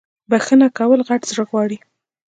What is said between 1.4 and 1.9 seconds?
غواړی